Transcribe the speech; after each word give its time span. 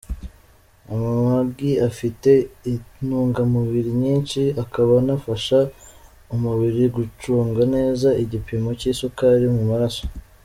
Amagi 0.93 1.71
afite 1.89 2.31
intungamubiri 2.71 3.91
nyinshi, 4.03 4.41
akaba 4.63 4.91
anafasha 5.01 5.59
umubiri 6.33 6.83
gucunga 6.95 7.61
neza 7.75 8.07
igipimo 8.23 8.69
cy’isukari 8.79 9.45
mu 9.55 9.63
maraso. 9.71 10.05